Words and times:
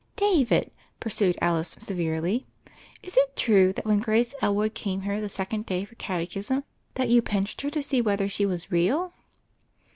"David," 0.15 0.71
pursued 0.99 1.37
Alice 1.41 1.75
severely, 1.77 2.47
"is 3.03 3.17
it 3.17 3.35
true 3.35 3.71
that 3.73 3.85
when 3.85 3.99
Grace 3.99 4.33
Elwood 4.41 4.73
came 4.73 5.01
here 5.01 5.21
the 5.21 5.29
second 5.29 5.67
day 5.67 5.85
for 5.85 5.93
catechism 5.93 6.63
that 6.95 7.09
you 7.09 7.21
pinched 7.21 7.61
her 7.61 7.69
to 7.69 7.83
see 7.83 8.01
whether 8.01 8.27
she 8.27 8.43
was 8.47 8.71
real?" 8.71 9.13